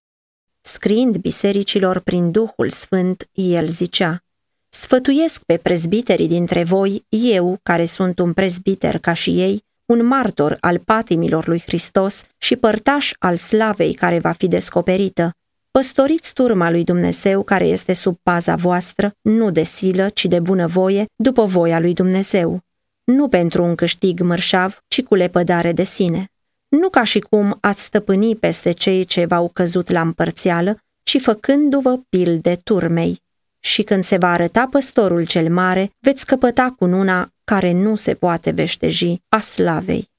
Scriind 0.62 1.18
bisericilor 1.18 2.00
prin 2.00 2.32
Duhul 2.32 2.70
Sfânt, 2.70 3.30
el 3.32 3.68
zicea, 3.68 4.24
Sfătuiesc 4.70 5.44
pe 5.44 5.58
prezbiterii 5.58 6.28
dintre 6.28 6.64
voi, 6.64 7.06
eu, 7.10 7.60
care 7.64 7.86
sunt 7.86 8.20
un 8.20 8.34
prezbiter 8.34 8.98
ca 8.98 9.14
și 9.14 9.42
ei, 9.42 9.66
un 9.86 10.06
martor 10.06 10.58
al 10.60 10.80
patimilor 10.80 11.48
lui 11.48 11.62
Hristos 11.66 12.24
și 12.38 12.56
părtaș 12.56 13.12
al 13.20 13.38
slavei 13.38 13.94
care 13.94 14.20
va 14.20 14.32
fi 14.32 14.48
descoperită. 14.48 15.32
Păstoriți 15.72 16.34
turma 16.34 16.70
lui 16.70 16.84
Dumnezeu 16.84 17.44
care 17.44 17.66
este 17.66 17.94
sub 17.94 18.18
paza 18.24 18.56
voastră, 18.56 19.12
nu 19.22 19.52
de 19.52 19.64
silă, 19.64 20.10
ci 20.10 20.26
de 20.26 20.40
bunăvoie, 20.40 21.06
după 21.16 21.46
voia 21.46 21.80
lui 21.80 21.94
Dumnezeu. 21.94 22.67
Nu 23.14 23.28
pentru 23.28 23.64
un 23.64 23.76
câștig 23.76 24.20
mărșav, 24.20 24.84
ci 24.88 25.04
cu 25.04 25.16
lepădare 25.16 25.72
de 25.72 25.84
sine. 25.84 26.32
Nu 26.68 26.90
ca 26.90 27.04
și 27.04 27.20
cum 27.20 27.58
ați 27.62 27.84
stăpâni 27.84 28.36
peste 28.36 28.72
cei 28.72 29.06
ce 29.06 29.26
v-au 29.26 29.50
căzut 29.50 29.90
la 29.90 30.02
împărțială, 30.02 30.84
ci 31.04 31.22
făcându-vă 31.22 32.00
pil 32.10 32.40
de 32.40 32.56
turmei. 32.56 33.22
Și 33.60 33.84
când 33.84 34.04
se 34.04 34.18
va 34.18 34.32
arăta 34.32 34.68
păstorul 34.72 35.26
cel 35.26 35.54
mare, 35.54 35.92
veți 36.00 36.26
căpăta 36.26 36.76
cununa 36.78 37.34
care 37.44 37.72
nu 37.72 37.96
se 37.96 38.14
poate 38.14 38.52
veșteji 38.52 39.22
a 39.30 39.40
slavei. 39.40 40.12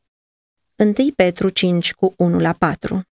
1 0.76 0.92
Petru 1.16 1.48
5 1.48 1.94
cu 1.94 2.14
1 2.16 2.38
la 2.38 2.52
4 2.52 3.07